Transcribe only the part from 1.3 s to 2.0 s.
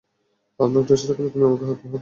তুমি আমাকে ওর হাতে তুলে দিবে।